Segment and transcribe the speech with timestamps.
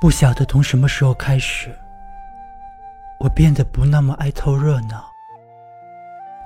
[0.00, 1.78] 不晓得从什么时候开始，
[3.18, 5.04] 我变得不那么爱凑热闹，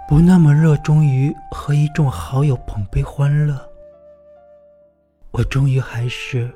[0.09, 3.57] 不那么热衷于和一众好友捧杯欢乐。
[5.31, 6.53] 我终于还是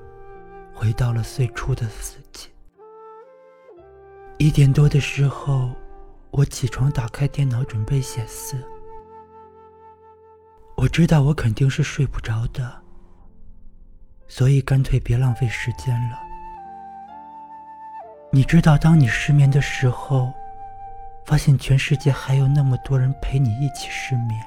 [0.75, 2.49] 回到了最初的自己。
[4.39, 5.71] 一点多的时候，
[6.33, 8.61] 我起床，打开电脑准备写字。
[10.77, 12.83] 我知道我肯定是睡不着的，
[14.27, 16.28] 所以干脆别浪费时间了。
[18.31, 20.31] 你知道，当你失眠的时候，
[21.25, 24.39] 发现全世界还有那么多人陪你一起失眠，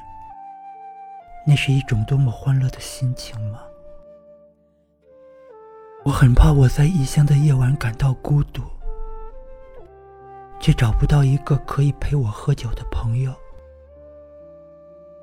[1.48, 3.62] 那是一种多么欢乐的心情吗？
[6.06, 8.62] 我很怕我在异乡的夜晚感到孤独，
[10.60, 13.34] 却找不到一个可以陪我喝酒的朋友。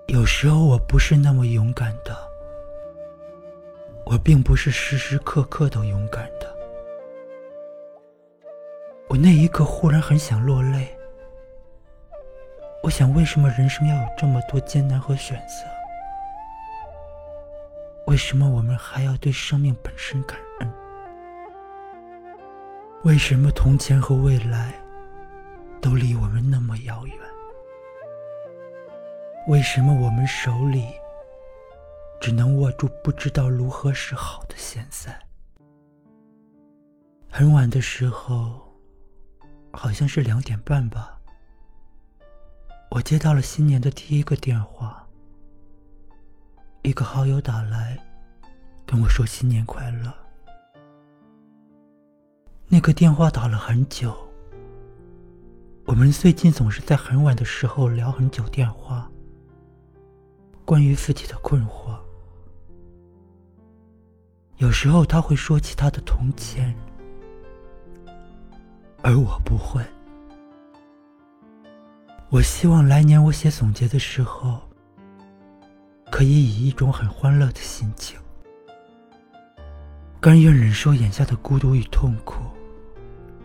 [0.09, 2.17] 有时候我不是那么勇敢的，
[4.05, 6.58] 我并不是时时刻刻都勇敢的。
[9.09, 10.95] 我那一刻忽然很想落泪。
[12.83, 15.65] 我想，为什么人生要有这么多艰难和选择？
[18.07, 20.73] 为什么我们还要对生命本身感恩？
[23.03, 24.73] 为什么从前和未来
[25.81, 27.17] 都离我们那么遥远？
[29.49, 30.87] 为什么我们手里
[32.21, 35.19] 只能握住不知道如何是好的现在？
[37.31, 38.68] 很晚的时候。
[39.79, 41.17] 好像是两点半吧，
[42.91, 45.07] 我接到了新年的第一个电话。
[46.83, 47.97] 一个好友打来，
[48.85, 50.13] 跟我说新年快乐。
[52.67, 54.17] 那个电话打了很久，
[55.85, 59.09] 我们最近总是在很晚的时候聊很久电话，
[60.65, 61.97] 关于自己的困惑。
[64.57, 66.75] 有时候他会说起他的从前。
[69.09, 69.83] 而我不会。
[72.29, 74.61] 我希望来年我写总结的时候，
[76.11, 78.19] 可以以一种很欢乐的心情，
[80.21, 82.35] 甘愿忍受眼下的孤独与痛苦，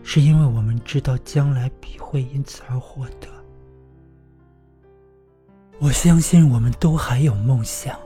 [0.02, 3.26] 是因为我们知道将来必会因此而获得。
[5.78, 7.98] 我相信我们都还有梦想。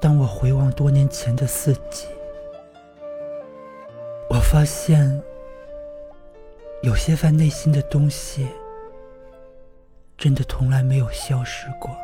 [0.00, 2.06] 当我回望多年前的四季，
[4.30, 5.22] 我发现。
[6.84, 8.46] 有些在内心的东西，
[10.18, 11.96] 真的从来没有消失过。